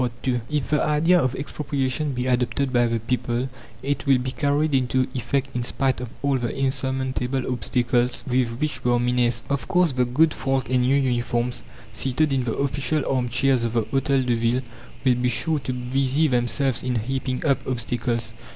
[0.27, 3.49] II If the idea of expropriation be adopted by the people
[3.83, 8.83] it will be carried into effect in spite of all the "insurmountable" obstacles with which
[8.83, 9.45] we are menaced.
[9.47, 11.61] Of course, the good folk in new uniforms,
[11.93, 14.61] seated in the official arm chairs of the Hôtel de Ville,
[15.05, 18.33] will be sure to busy themselves in heaping up obstacles.